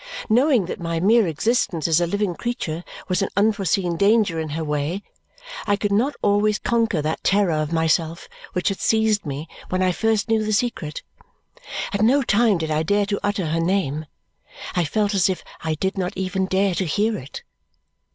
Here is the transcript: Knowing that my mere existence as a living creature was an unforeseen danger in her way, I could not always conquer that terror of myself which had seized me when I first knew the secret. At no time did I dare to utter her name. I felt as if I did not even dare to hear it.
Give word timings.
Knowing 0.29 0.65
that 0.65 0.79
my 0.79 0.99
mere 0.99 1.27
existence 1.27 1.87
as 1.87 2.01
a 2.01 2.07
living 2.07 2.33
creature 2.33 2.83
was 3.07 3.21
an 3.21 3.29
unforeseen 3.37 3.95
danger 3.95 4.39
in 4.39 4.49
her 4.49 4.63
way, 4.63 5.03
I 5.67 5.75
could 5.75 5.91
not 5.91 6.15
always 6.23 6.57
conquer 6.57 7.03
that 7.03 7.23
terror 7.23 7.51
of 7.53 7.71
myself 7.71 8.27
which 8.53 8.69
had 8.69 8.79
seized 8.79 9.27
me 9.27 9.47
when 9.69 9.83
I 9.83 9.91
first 9.91 10.27
knew 10.27 10.43
the 10.43 10.53
secret. 10.53 11.03
At 11.93 12.01
no 12.01 12.23
time 12.23 12.57
did 12.57 12.71
I 12.71 12.81
dare 12.81 13.05
to 13.05 13.19
utter 13.21 13.45
her 13.45 13.61
name. 13.61 14.07
I 14.75 14.85
felt 14.85 15.13
as 15.13 15.29
if 15.29 15.43
I 15.63 15.75
did 15.75 15.99
not 15.99 16.17
even 16.17 16.47
dare 16.47 16.73
to 16.73 16.85
hear 16.85 17.15
it. 17.19 17.43